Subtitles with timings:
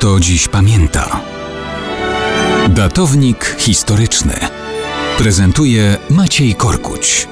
[0.00, 1.20] kto dziś pamięta.
[2.68, 4.34] Datownik historyczny
[5.18, 7.28] prezentuje Maciej Korkuć.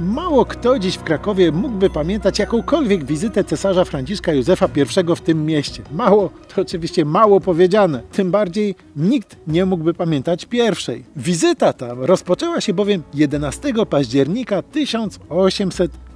[0.00, 5.46] Mało kto dziś w Krakowie mógłby pamiętać jakąkolwiek wizytę cesarza Franciszka Józefa I w tym
[5.46, 5.82] mieście.
[5.92, 8.02] Mało, to oczywiście mało powiedziane.
[8.12, 11.04] Tym bardziej nikt nie mógłby pamiętać pierwszej.
[11.16, 14.62] Wizyta ta rozpoczęła się bowiem 11 października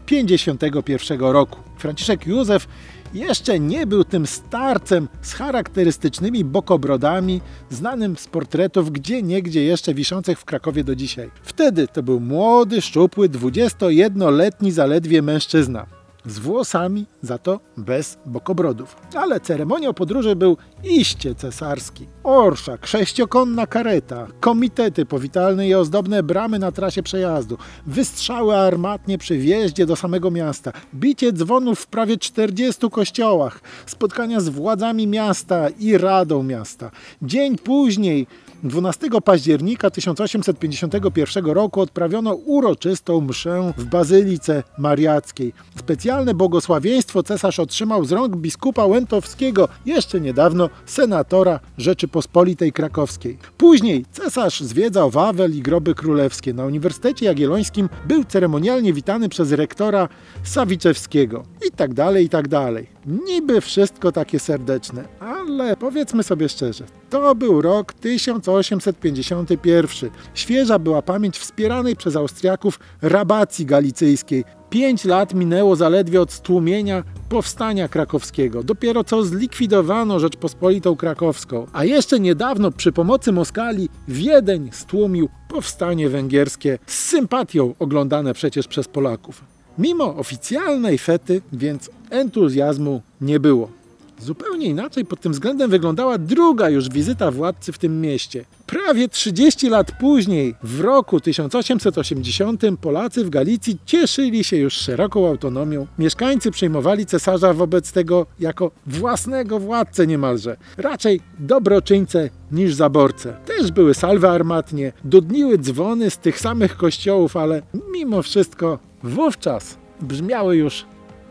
[0.09, 1.59] 1851 roku.
[1.77, 2.69] Franciszek Józef
[3.15, 7.41] jeszcze nie był tym starcem z charakterystycznymi bokobrodami,
[7.71, 11.31] znanym z portretów gdzie niegdzie jeszcze wiszących w Krakowie do dzisiaj.
[11.43, 15.98] Wtedy to był młody, szczupły, 21-letni zaledwie mężczyzna
[16.29, 18.97] z włosami, za to bez bokobrodów.
[19.15, 22.07] Ale ceremoniał podróży był iście cesarski.
[22.23, 29.87] Orszak, sześciokonna kareta, komitety powitalne i ozdobne bramy na trasie przejazdu, wystrzały armatnie przy wjeździe
[29.87, 36.43] do samego miasta, bicie dzwonów w prawie 40 kościołach, spotkania z władzami miasta i radą
[36.43, 36.91] miasta.
[37.23, 38.27] Dzień później
[38.63, 45.53] 12 października 1851 roku odprawiono uroczystą mszę w Bazylice Mariackiej.
[45.77, 53.39] Specjalne błogosławieństwo cesarz otrzymał z rąk biskupa Łętowskiego, jeszcze niedawno senatora Rzeczypospolitej Krakowskiej.
[53.59, 56.55] Później cesarz zwiedzał Wawel i groby królewskie.
[56.55, 60.09] Na Uniwersytecie Jagiellońskim był ceremonialnie witany przez rektora
[60.43, 61.45] Sawiczewskiego.
[61.69, 62.87] I tak dalej, i tak dalej.
[63.07, 65.05] Niby wszystko takie serdeczne,
[65.49, 70.11] ale powiedzmy sobie szczerze, to był rok 1851.
[70.35, 74.45] Świeża była pamięć wspieranej przez Austriaków rabacji galicyjskiej.
[74.71, 78.63] Pięć lat minęło zaledwie od stłumienia powstania krakowskiego.
[78.63, 81.67] Dopiero co zlikwidowano Rzeczpospolitą Krakowską.
[81.73, 88.89] A jeszcze niedawno przy pomocy Moskali Wiedeń stłumił powstanie węgierskie z sympatią oglądane przecież przez
[88.89, 89.45] Polaków.
[89.79, 93.78] Mimo oficjalnej fety, więc entuzjazmu nie było.
[94.21, 98.45] Zupełnie inaczej pod tym względem wyglądała druga już wizyta władcy w tym mieście.
[98.67, 105.87] Prawie 30 lat później, w roku 1880, Polacy w Galicji cieszyli się już szeroką autonomią.
[105.99, 110.57] Mieszkańcy przyjmowali cesarza wobec tego jako własnego władcę niemalże.
[110.77, 113.37] Raczej dobroczyńcę niż zaborcę.
[113.47, 120.57] Też były salwy armatnie, dudniły dzwony z tych samych kościołów, ale mimo wszystko wówczas brzmiały
[120.57, 120.85] już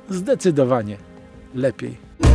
[0.09, 0.97] zdecydowanie
[1.55, 2.26] lepiej.